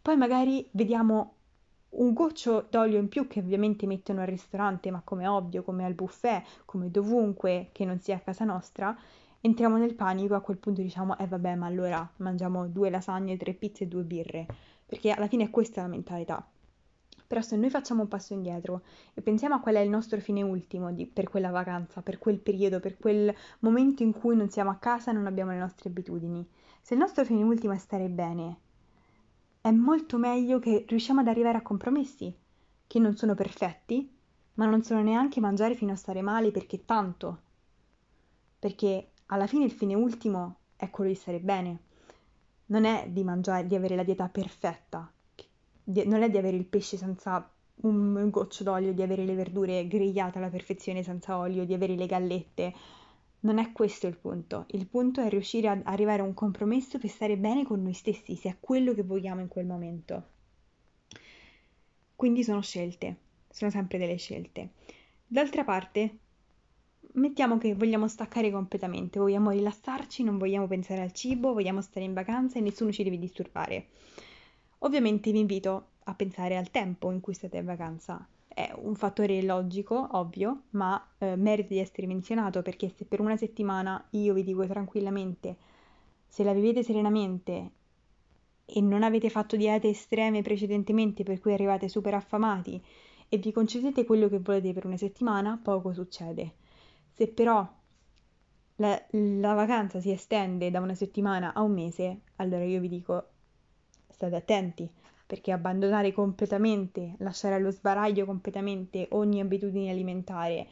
poi 0.00 0.16
magari 0.16 0.68
vediamo 0.72 1.34
un 1.90 2.12
goccio 2.12 2.66
d'olio 2.70 2.98
in 2.98 3.08
più 3.08 3.26
che 3.26 3.40
ovviamente 3.40 3.86
mettono 3.86 4.20
al 4.20 4.26
ristorante, 4.26 4.90
ma 4.90 5.02
come 5.04 5.26
ovvio, 5.26 5.62
come 5.62 5.84
al 5.84 5.94
buffet, 5.94 6.42
come 6.64 6.90
dovunque 6.90 7.68
che 7.72 7.84
non 7.84 8.00
sia 8.00 8.16
a 8.16 8.20
casa 8.20 8.44
nostra, 8.44 8.96
entriamo 9.40 9.76
nel 9.76 9.94
panico, 9.94 10.34
a 10.34 10.40
quel 10.40 10.56
punto 10.56 10.80
diciamo, 10.80 11.18
eh 11.18 11.26
vabbè, 11.26 11.54
ma 11.54 11.66
allora 11.66 12.08
mangiamo 12.18 12.66
due 12.68 12.90
lasagne, 12.90 13.36
tre 13.36 13.52
pizze 13.52 13.84
e 13.84 13.88
due 13.88 14.04
birre, 14.04 14.46
perché 14.86 15.10
alla 15.10 15.28
fine 15.28 15.44
è 15.44 15.50
questa 15.50 15.82
la 15.82 15.88
mentalità. 15.88 16.46
Però 17.32 17.42
se 17.42 17.56
noi 17.56 17.70
facciamo 17.70 18.02
un 18.02 18.08
passo 18.08 18.34
indietro 18.34 18.82
e 19.14 19.22
pensiamo 19.22 19.54
a 19.54 19.60
qual 19.60 19.76
è 19.76 19.78
il 19.78 19.88
nostro 19.88 20.20
fine 20.20 20.42
ultimo 20.42 20.92
di, 20.92 21.06
per 21.06 21.30
quella 21.30 21.48
vacanza, 21.48 22.02
per 22.02 22.18
quel 22.18 22.38
periodo, 22.38 22.78
per 22.78 22.98
quel 22.98 23.34
momento 23.60 24.02
in 24.02 24.12
cui 24.12 24.36
non 24.36 24.50
siamo 24.50 24.68
a 24.68 24.74
casa 24.74 25.10
e 25.10 25.14
non 25.14 25.24
abbiamo 25.24 25.50
le 25.50 25.56
nostre 25.56 25.88
abitudini, 25.88 26.46
se 26.82 26.92
il 26.92 27.00
nostro 27.00 27.24
fine 27.24 27.42
ultimo 27.42 27.72
è 27.72 27.78
stare 27.78 28.10
bene, 28.10 28.56
è 29.62 29.70
molto 29.70 30.18
meglio 30.18 30.58
che 30.58 30.84
riusciamo 30.86 31.20
ad 31.20 31.26
arrivare 31.26 31.56
a 31.56 31.62
compromessi, 31.62 32.36
che 32.86 32.98
non 32.98 33.16
sono 33.16 33.34
perfetti, 33.34 34.14
ma 34.56 34.66
non 34.66 34.82
sono 34.82 35.02
neanche 35.02 35.40
mangiare 35.40 35.74
fino 35.74 35.92
a 35.92 35.96
stare 35.96 36.20
male 36.20 36.50
perché 36.50 36.84
tanto. 36.84 37.40
Perché 38.58 39.12
alla 39.28 39.46
fine 39.46 39.64
il 39.64 39.72
fine 39.72 39.94
ultimo 39.94 40.56
è 40.76 40.90
quello 40.90 41.08
di 41.08 41.16
stare 41.16 41.40
bene. 41.40 41.78
Non 42.66 42.84
è 42.84 43.08
di 43.08 43.24
mangiare, 43.24 43.66
di 43.66 43.74
avere 43.74 43.96
la 43.96 44.04
dieta 44.04 44.28
perfetta, 44.28 45.10
di, 45.82 46.06
non 46.06 46.22
è 46.22 46.30
di 46.30 46.36
avere 46.36 46.56
il 46.56 46.64
pesce 46.64 46.96
senza 46.96 47.48
un, 47.82 48.28
goccio 48.30 48.64
d'olio, 48.64 48.92
di 48.92 49.02
avere 49.02 49.24
le 49.24 49.34
verdure 49.34 49.86
grigliate 49.86 50.38
alla 50.38 50.48
perfezione 50.48 51.02
senza 51.02 51.36
olio, 51.38 51.64
di 51.64 51.74
avere 51.74 51.96
le 51.96 52.06
gallette. 52.06 52.74
Non 53.40 53.58
è 53.58 53.72
questo 53.72 54.06
il 54.06 54.16
punto. 54.16 54.66
Il 54.68 54.86
punto 54.86 55.20
è 55.20 55.28
riuscire 55.28 55.68
ad 55.68 55.80
arrivare 55.84 56.22
a 56.22 56.24
un 56.24 56.34
compromesso 56.34 56.98
per 56.98 57.10
stare 57.10 57.36
bene 57.36 57.64
con 57.64 57.82
noi 57.82 57.94
stessi, 57.94 58.36
se 58.36 58.50
è 58.50 58.56
quello 58.60 58.94
che 58.94 59.02
vogliamo 59.02 59.40
in 59.40 59.48
quel 59.48 59.66
momento. 59.66 60.30
Quindi 62.14 62.44
sono 62.44 62.62
scelte, 62.62 63.16
sono 63.50 63.70
sempre 63.70 63.98
delle 63.98 64.16
scelte. 64.16 64.70
D'altra 65.26 65.64
parte, 65.64 66.18
mettiamo 67.14 67.58
che 67.58 67.74
vogliamo 67.74 68.06
staccare 68.06 68.52
completamente, 68.52 69.18
vogliamo 69.18 69.50
rilassarci, 69.50 70.22
non 70.22 70.38
vogliamo 70.38 70.68
pensare 70.68 71.00
al 71.00 71.12
cibo, 71.12 71.52
vogliamo 71.52 71.80
stare 71.80 72.06
in 72.06 72.14
vacanza 72.14 72.58
e 72.58 72.62
nessuno 72.62 72.92
ci 72.92 73.02
deve 73.02 73.18
disturbare. 73.18 73.88
Ovviamente 74.84 75.30
vi 75.30 75.38
invito 75.38 75.86
a 76.04 76.14
pensare 76.14 76.56
al 76.56 76.70
tempo 76.70 77.10
in 77.12 77.20
cui 77.20 77.34
state 77.34 77.58
in 77.58 77.64
vacanza. 77.64 78.26
È 78.48 78.72
un 78.76 78.94
fattore 78.96 79.40
logico, 79.42 80.08
ovvio, 80.12 80.64
ma 80.70 81.02
eh, 81.18 81.36
merita 81.36 81.68
di 81.68 81.78
essere 81.78 82.06
menzionato 82.06 82.62
perché 82.62 82.88
se 82.88 83.04
per 83.04 83.20
una 83.20 83.36
settimana 83.36 84.04
io 84.10 84.34
vi 84.34 84.42
dico 84.42 84.66
tranquillamente, 84.66 85.56
se 86.26 86.42
la 86.42 86.52
vivete 86.52 86.82
serenamente 86.82 87.70
e 88.64 88.80
non 88.80 89.02
avete 89.02 89.30
fatto 89.30 89.56
diete 89.56 89.88
estreme 89.88 90.42
precedentemente 90.42 91.22
per 91.22 91.40
cui 91.40 91.52
arrivate 91.52 91.88
super 91.88 92.14
affamati 92.14 92.82
e 93.28 93.38
vi 93.38 93.52
concedete 93.52 94.04
quello 94.04 94.28
che 94.28 94.40
volete 94.40 94.72
per 94.72 94.84
una 94.86 94.96
settimana, 94.96 95.58
poco 95.62 95.92
succede. 95.92 96.54
Se 97.12 97.28
però 97.28 97.66
la, 98.76 99.00
la 99.10 99.54
vacanza 99.54 100.00
si 100.00 100.10
estende 100.10 100.70
da 100.70 100.80
una 100.80 100.94
settimana 100.94 101.54
a 101.54 101.62
un 101.62 101.72
mese, 101.72 102.20
allora 102.36 102.64
io 102.64 102.80
vi 102.80 102.88
dico 102.88 103.31
state 104.22 104.36
attenti, 104.36 104.88
perché 105.26 105.50
abbandonare 105.50 106.12
completamente, 106.12 107.14
lasciare 107.18 107.54
allo 107.54 107.70
sbaraglio 107.70 108.24
completamente 108.24 109.08
ogni 109.10 109.40
abitudine 109.40 109.90
alimentare 109.90 110.66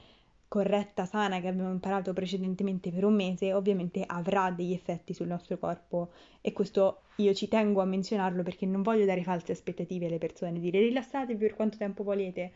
corretta, 0.47 1.05
sana 1.07 1.41
che 1.41 1.49
abbiamo 1.49 1.71
imparato 1.71 2.13
precedentemente 2.13 2.91
per 2.91 3.05
un 3.05 3.15
mese, 3.15 3.53
ovviamente 3.53 4.05
avrà 4.07 4.51
degli 4.51 4.73
effetti 4.73 5.15
sul 5.15 5.29
nostro 5.29 5.59
corpo 5.59 6.11
e 6.41 6.53
questo 6.53 7.03
io 7.17 7.33
ci 7.35 7.49
tengo 7.49 7.81
a 7.81 7.85
menzionarlo 7.85 8.43
perché 8.43 8.67
non 8.67 8.83
voglio 8.83 9.05
dare 9.05 9.23
false 9.23 9.53
aspettative 9.53 10.07
alle 10.07 10.19
persone, 10.19 10.59
dire 10.59 10.81
rilassatevi 10.81 11.39
per 11.39 11.55
quanto 11.55 11.77
tempo 11.77 12.03
volete. 12.03 12.53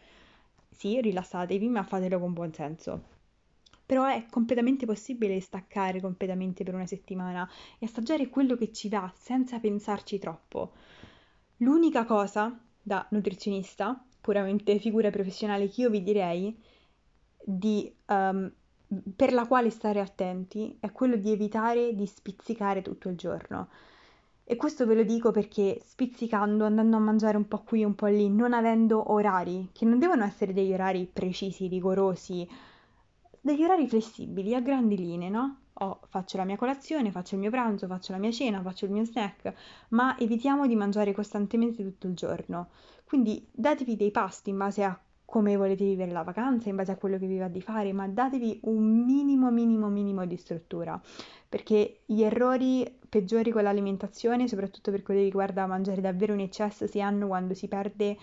Sì, 0.70 1.00
rilassatevi, 1.00 1.68
ma 1.68 1.84
fatelo 1.84 2.18
con 2.18 2.32
buon 2.32 2.52
senso. 2.52 3.13
Però 3.86 4.06
è 4.06 4.26
completamente 4.30 4.86
possibile 4.86 5.40
staccare 5.40 6.00
completamente 6.00 6.64
per 6.64 6.74
una 6.74 6.86
settimana 6.86 7.48
e 7.78 7.86
assaggiare 7.86 8.28
quello 8.28 8.56
che 8.56 8.72
ci 8.72 8.88
va 8.88 9.12
senza 9.14 9.58
pensarci 9.58 10.18
troppo. 10.18 10.72
L'unica 11.58 12.04
cosa 12.04 12.58
da 12.80 13.06
nutrizionista, 13.10 14.02
puramente 14.20 14.78
figura 14.78 15.10
professionale, 15.10 15.68
che 15.68 15.82
io 15.82 15.90
vi 15.90 16.02
direi 16.02 16.56
di, 17.44 17.94
um, 18.06 18.50
per 19.14 19.32
la 19.32 19.46
quale 19.46 19.70
stare 19.70 20.00
attenti 20.00 20.76
è 20.80 20.90
quello 20.92 21.16
di 21.16 21.30
evitare 21.30 21.94
di 21.94 22.06
spizzicare 22.06 22.82
tutto 22.82 23.08
il 23.08 23.16
giorno. 23.16 23.68
E 24.46 24.56
questo 24.56 24.86
ve 24.86 24.94
lo 24.94 25.04
dico 25.04 25.30
perché 25.30 25.80
spizzicando, 25.82 26.64
andando 26.64 26.96
a 26.96 27.00
mangiare 27.00 27.36
un 27.38 27.48
po' 27.48 27.62
qui, 27.62 27.82
un 27.82 27.94
po' 27.94 28.06
lì, 28.06 28.28
non 28.28 28.52
avendo 28.52 29.12
orari, 29.12 29.70
che 29.72 29.86
non 29.86 29.98
devono 29.98 30.24
essere 30.24 30.52
degli 30.52 30.72
orari 30.72 31.08
precisi, 31.10 31.66
rigorosi, 31.66 32.46
degli 33.44 33.62
orari 33.62 33.86
flessibili, 33.86 34.54
a 34.54 34.60
grandi 34.60 34.96
linee, 34.96 35.28
no? 35.28 35.58
Oh, 35.74 36.00
faccio 36.08 36.38
la 36.38 36.44
mia 36.44 36.56
colazione, 36.56 37.10
faccio 37.10 37.34
il 37.34 37.42
mio 37.42 37.50
pranzo, 37.50 37.86
faccio 37.86 38.12
la 38.12 38.18
mia 38.18 38.30
cena, 38.30 38.62
faccio 38.62 38.86
il 38.86 38.90
mio 38.90 39.04
snack, 39.04 39.52
ma 39.90 40.16
evitiamo 40.18 40.66
di 40.66 40.74
mangiare 40.74 41.12
costantemente 41.12 41.82
tutto 41.82 42.06
il 42.06 42.14
giorno. 42.14 42.68
Quindi 43.04 43.46
datevi 43.52 43.96
dei 43.96 44.10
pasti 44.10 44.48
in 44.48 44.56
base 44.56 44.82
a 44.82 44.98
come 45.26 45.56
volete 45.56 45.84
vivere 45.84 46.10
la 46.10 46.22
vacanza, 46.22 46.70
in 46.70 46.76
base 46.76 46.92
a 46.92 46.96
quello 46.96 47.18
che 47.18 47.26
vi 47.26 47.36
va 47.36 47.48
di 47.48 47.60
fare, 47.60 47.92
ma 47.92 48.08
datevi 48.08 48.60
un 48.62 49.04
minimo, 49.04 49.50
minimo, 49.50 49.88
minimo 49.88 50.24
di 50.24 50.38
struttura, 50.38 50.98
perché 51.46 52.00
gli 52.06 52.22
errori 52.22 52.98
peggiori 53.06 53.50
con 53.50 53.62
l'alimentazione, 53.62 54.48
soprattutto 54.48 54.90
per 54.90 55.02
quello 55.02 55.20
che 55.20 55.26
riguarda 55.26 55.66
mangiare 55.66 56.00
davvero 56.00 56.32
in 56.32 56.40
eccesso, 56.40 56.86
si 56.86 56.98
hanno 57.02 57.26
quando 57.26 57.52
si 57.52 57.68
perde 57.68 58.16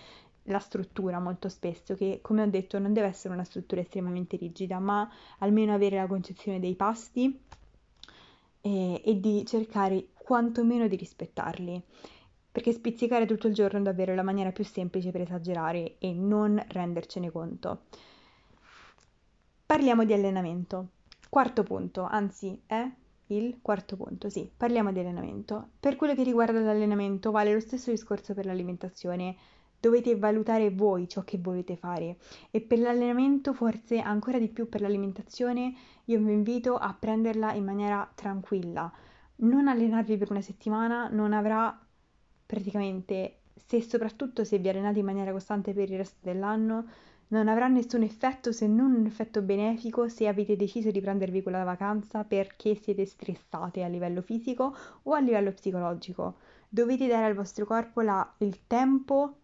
la 0.44 0.58
struttura 0.58 1.18
molto 1.20 1.48
spesso, 1.48 1.94
che 1.94 2.18
come 2.20 2.42
ho 2.42 2.46
detto 2.46 2.78
non 2.78 2.92
deve 2.92 3.08
essere 3.08 3.34
una 3.34 3.44
struttura 3.44 3.80
estremamente 3.80 4.36
rigida, 4.36 4.78
ma 4.78 5.08
almeno 5.38 5.72
avere 5.72 5.96
la 5.96 6.06
concezione 6.06 6.58
dei 6.58 6.74
pasti 6.74 7.40
e, 8.60 9.02
e 9.04 9.20
di 9.20 9.44
cercare 9.46 10.08
quantomeno 10.14 10.88
di 10.88 10.96
rispettarli. 10.96 11.82
Perché 12.52 12.72
spizzicare 12.72 13.24
tutto 13.24 13.46
il 13.46 13.54
giorno 13.54 13.78
è 13.78 13.82
davvero 13.82 14.14
la 14.14 14.22
maniera 14.22 14.52
più 14.52 14.64
semplice 14.64 15.10
per 15.10 15.22
esagerare 15.22 15.96
e 15.98 16.12
non 16.12 16.62
rendercene 16.68 17.30
conto. 17.30 17.84
Parliamo 19.64 20.04
di 20.04 20.12
allenamento. 20.12 20.88
Quarto 21.30 21.62
punto, 21.62 22.02
anzi 22.02 22.60
è 22.66 22.86
il 23.28 23.60
quarto 23.62 23.96
punto, 23.96 24.28
sì, 24.28 24.50
parliamo 24.54 24.92
di 24.92 24.98
allenamento. 24.98 25.70
Per 25.80 25.96
quello 25.96 26.14
che 26.14 26.24
riguarda 26.24 26.60
l'allenamento 26.60 27.30
vale 27.30 27.54
lo 27.54 27.60
stesso 27.60 27.90
discorso 27.90 28.34
per 28.34 28.44
l'alimentazione 28.44 29.34
dovete 29.82 30.14
valutare 30.14 30.70
voi 30.70 31.08
ciò 31.08 31.22
che 31.22 31.38
volete 31.38 31.74
fare 31.74 32.18
e 32.52 32.60
per 32.60 32.78
l'allenamento 32.78 33.52
forse 33.52 33.98
ancora 33.98 34.38
di 34.38 34.46
più 34.46 34.68
per 34.68 34.80
l'alimentazione 34.80 35.74
io 36.04 36.20
vi 36.20 36.32
invito 36.32 36.76
a 36.76 36.96
prenderla 36.96 37.52
in 37.54 37.64
maniera 37.64 38.08
tranquilla 38.14 38.92
non 39.36 39.66
allenarvi 39.66 40.16
per 40.16 40.30
una 40.30 40.40
settimana 40.40 41.08
non 41.08 41.32
avrà 41.32 41.76
praticamente 42.46 43.38
se 43.56 43.82
soprattutto 43.82 44.44
se 44.44 44.58
vi 44.58 44.68
allenate 44.68 45.00
in 45.00 45.04
maniera 45.04 45.32
costante 45.32 45.72
per 45.72 45.90
il 45.90 45.96
resto 45.96 46.18
dell'anno 46.20 46.86
non 47.32 47.48
avrà 47.48 47.66
nessun 47.66 48.02
effetto 48.02 48.52
se 48.52 48.68
non 48.68 48.92
un 48.92 49.06
effetto 49.06 49.42
benefico 49.42 50.08
se 50.08 50.28
avete 50.28 50.54
deciso 50.54 50.92
di 50.92 51.00
prendervi 51.00 51.42
quella 51.42 51.64
vacanza 51.64 52.22
perché 52.22 52.76
siete 52.76 53.04
stressate 53.04 53.82
a 53.82 53.88
livello 53.88 54.22
fisico 54.22 54.76
o 55.02 55.12
a 55.14 55.18
livello 55.18 55.50
psicologico. 55.50 56.36
Dovete 56.68 57.06
dare 57.08 57.24
al 57.24 57.34
vostro 57.34 57.64
corpo 57.64 58.02
la, 58.02 58.34
il 58.38 58.66
tempo 58.66 59.38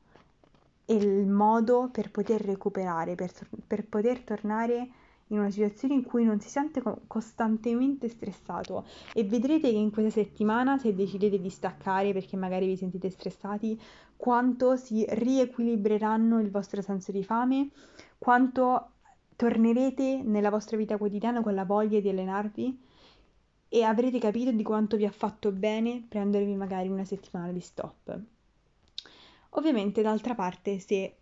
il 0.88 1.26
modo 1.26 1.88
per 1.90 2.10
poter 2.10 2.40
recuperare, 2.40 3.14
per, 3.14 3.32
per 3.66 3.86
poter 3.86 4.20
tornare 4.20 4.88
in 5.28 5.38
una 5.38 5.50
situazione 5.50 5.94
in 5.94 6.04
cui 6.04 6.24
non 6.24 6.40
si 6.40 6.48
sente 6.48 6.82
costantemente 7.06 8.08
stressato. 8.08 8.86
E 9.12 9.24
vedrete 9.24 9.70
che 9.70 9.76
in 9.76 9.90
questa 9.90 10.22
settimana 10.22 10.78
se 10.78 10.94
decidete 10.94 11.40
di 11.40 11.50
staccare 11.50 12.12
perché 12.12 12.36
magari 12.36 12.66
vi 12.66 12.76
sentite 12.76 13.10
stressati 13.10 13.78
quanto 14.16 14.76
si 14.76 15.04
riequilibreranno 15.08 16.40
il 16.40 16.50
vostro 16.50 16.82
senso 16.82 17.12
di 17.12 17.22
fame 17.22 17.70
quanto 18.18 18.90
tornerete 19.36 20.22
nella 20.24 20.50
vostra 20.50 20.76
vita 20.76 20.96
quotidiana 20.96 21.40
con 21.40 21.54
la 21.54 21.64
voglia 21.64 22.00
di 22.00 22.08
allenarvi 22.08 22.82
e 23.68 23.82
avrete 23.84 24.18
capito 24.18 24.50
di 24.50 24.62
quanto 24.64 24.96
vi 24.96 25.04
ha 25.04 25.10
fatto 25.12 25.52
bene 25.52 26.04
prendervi 26.08 26.56
magari 26.56 26.88
una 26.88 27.04
settimana 27.04 27.52
di 27.52 27.60
stop 27.60 28.20
Ovviamente, 29.50 30.02
d'altra 30.02 30.34
parte, 30.34 30.78
se 30.78 31.16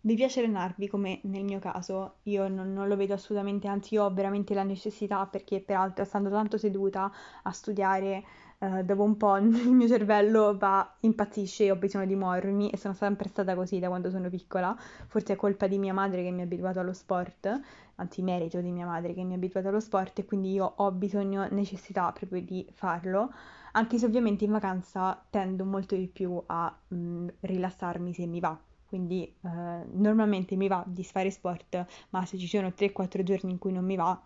vi 0.00 0.14
piace 0.14 0.40
allenarvi, 0.40 0.88
come 0.88 1.20
nel 1.24 1.44
mio 1.44 1.58
caso, 1.58 2.18
io 2.24 2.48
non, 2.48 2.72
non 2.72 2.88
lo 2.88 2.96
vedo 2.96 3.14
assolutamente, 3.14 3.68
anzi 3.68 3.94
io 3.94 4.04
ho 4.04 4.12
veramente 4.14 4.54
la 4.54 4.62
necessità 4.62 5.26
perché 5.26 5.60
peraltro 5.60 6.04
stando 6.04 6.30
tanto 6.30 6.56
seduta 6.56 7.10
a 7.42 7.52
studiare, 7.52 8.24
eh, 8.58 8.84
dopo 8.84 9.02
un 9.02 9.16
po' 9.16 9.36
il 9.38 9.48
mio 9.48 9.86
cervello 9.88 10.56
va, 10.56 10.96
impazzisce 11.00 11.64
e 11.64 11.70
ho 11.70 11.76
bisogno 11.76 12.06
di 12.06 12.14
muovermi 12.14 12.70
e 12.70 12.76
sono 12.76 12.94
sempre 12.94 13.28
stata 13.28 13.54
così 13.54 13.78
da 13.80 13.88
quando 13.88 14.10
sono 14.10 14.28
piccola. 14.30 14.74
Forse 15.06 15.34
è 15.34 15.36
colpa 15.36 15.66
di 15.66 15.78
mia 15.78 15.92
madre 15.92 16.22
che 16.22 16.30
mi 16.30 16.40
ha 16.40 16.44
abituato 16.44 16.80
allo 16.80 16.92
sport, 16.94 17.60
anzi 17.96 18.22
merito 18.22 18.60
di 18.60 18.70
mia 18.70 18.86
madre 18.86 19.12
che 19.14 19.22
mi 19.24 19.32
ha 19.32 19.36
abituato 19.36 19.68
allo 19.68 19.80
sport 19.80 20.20
e 20.20 20.24
quindi 20.24 20.52
io 20.52 20.72
ho 20.76 20.90
bisogno, 20.92 21.46
necessità 21.50 22.10
proprio 22.12 22.40
di 22.40 22.66
farlo 22.72 23.30
anche 23.72 23.98
se 23.98 24.06
ovviamente 24.06 24.44
in 24.44 24.52
vacanza 24.52 25.24
tendo 25.30 25.64
molto 25.64 25.96
di 25.96 26.06
più 26.08 26.42
a 26.46 26.74
mh, 26.88 26.96
mm, 26.96 27.28
rilassarmi 27.40 28.12
se 28.14 28.26
mi 28.26 28.40
va. 28.40 28.58
Quindi 28.86 29.24
eh, 29.24 29.84
normalmente 29.92 30.56
mi 30.56 30.66
va 30.68 30.82
di 30.86 31.04
fare 31.04 31.30
sport, 31.30 31.84
ma 32.10 32.24
se 32.24 32.38
ci 32.38 32.46
sono 32.46 32.72
3-4 32.72 33.22
giorni 33.22 33.50
in 33.52 33.58
cui 33.58 33.72
non 33.72 33.84
mi 33.84 33.96
va, 33.96 34.18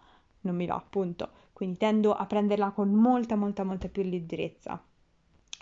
non 0.43 0.55
mi 0.55 0.67
va, 0.67 0.77
appunto. 0.77 1.31
quindi 1.53 1.79
tendo 1.79 2.13
a 2.13 2.27
prenderla 2.27 2.71
con 2.71 2.91
molta, 2.93 3.37
molta, 3.37 3.65
molta 3.65 3.89
più 3.89 4.03
leggerezza. 4.03 4.83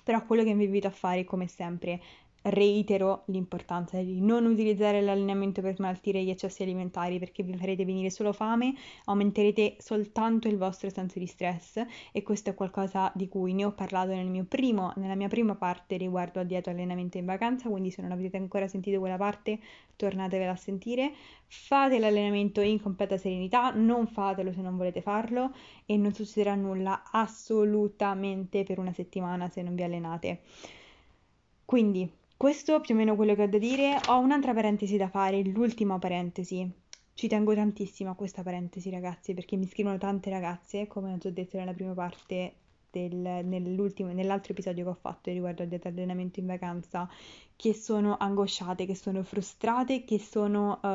Però 0.04 0.24
quello 0.26 0.42
che 0.44 0.54
vi 0.54 0.64
invito 0.64 0.86
a 0.86 0.90
fare, 0.90 1.24
come 1.24 1.46
sempre, 1.46 2.00
reitero 2.42 3.24
l'importanza 3.26 3.98
di 4.00 4.20
non 4.20 4.46
utilizzare 4.46 5.00
l'allenamento 5.00 5.60
per 5.60 5.74
smaltire 5.74 6.22
gli 6.22 6.30
eccessi 6.30 6.62
alimentari 6.62 7.18
perché 7.18 7.42
vi 7.42 7.56
farete 7.56 7.84
venire 7.84 8.10
solo 8.10 8.32
fame, 8.32 8.74
aumenterete 9.04 9.76
soltanto 9.78 10.48
il 10.48 10.56
vostro 10.56 10.88
senso 10.90 11.18
di 11.18 11.26
stress 11.26 11.82
e 12.12 12.22
questo 12.22 12.50
è 12.50 12.54
qualcosa 12.54 13.12
di 13.14 13.28
cui 13.28 13.52
ne 13.52 13.64
ho 13.64 13.72
parlato 13.72 14.12
nel 14.12 14.44
primo, 14.46 14.92
nella 14.96 15.14
mia 15.14 15.28
prima 15.28 15.54
parte 15.54 15.96
riguardo 15.96 16.40
a 16.40 16.44
dieta 16.44 16.70
allenamento 16.70 17.18
in 17.18 17.26
vacanza, 17.26 17.68
quindi 17.68 17.90
se 17.90 18.00
non 18.02 18.12
avete 18.12 18.36
ancora 18.36 18.66
sentito 18.68 18.98
quella 18.98 19.16
parte 19.16 19.58
tornatevela 19.96 20.52
a 20.52 20.56
sentire. 20.56 21.12
Fate 21.46 21.98
l'allenamento 21.98 22.60
in 22.60 22.80
completa 22.80 23.18
serenità, 23.18 23.70
non 23.70 24.06
fatelo 24.06 24.52
se 24.52 24.62
non 24.62 24.76
volete 24.76 25.02
farlo 25.02 25.52
e 25.84 25.96
non 25.96 26.14
succederà 26.14 26.54
nulla 26.54 27.02
assolutamente 27.10 28.62
per 28.62 28.78
una 28.78 28.92
settimana 28.92 29.48
se 29.48 29.62
non 29.62 29.74
vi 29.74 29.82
allenate. 29.82 30.40
Quindi 31.64 32.10
questo 32.40 32.80
più 32.80 32.94
o 32.94 32.96
meno 32.96 33.16
quello 33.16 33.34
che 33.34 33.42
ho 33.42 33.48
da 33.48 33.58
dire. 33.58 34.00
Ho 34.06 34.18
un'altra 34.18 34.54
parentesi 34.54 34.96
da 34.96 35.10
fare, 35.10 35.42
l'ultima 35.42 35.98
parentesi. 35.98 36.66
Ci 37.12 37.28
tengo 37.28 37.54
tantissimo 37.54 38.12
a 38.12 38.14
questa 38.14 38.42
parentesi, 38.42 38.88
ragazzi, 38.88 39.34
perché 39.34 39.56
mi 39.56 39.66
scrivono 39.66 39.98
tante 39.98 40.30
ragazze, 40.30 40.86
come 40.86 41.12
ho 41.12 41.18
già 41.18 41.28
detto 41.28 41.58
nella 41.58 41.74
prima 41.74 41.92
parte 41.92 42.54
del, 42.90 43.44
nell'altro 43.44 44.52
episodio 44.54 44.84
che 44.84 44.90
ho 44.90 44.98
fatto 44.98 45.30
riguardo 45.30 45.64
al 45.64 45.78
allenamento 45.82 46.40
in 46.40 46.46
vacanza, 46.46 47.06
che 47.56 47.74
sono 47.74 48.16
angosciate, 48.16 48.86
che 48.86 48.94
sono 48.94 49.22
frustrate, 49.22 50.04
che 50.04 50.18
sono 50.18 50.80
uh, 50.82 50.88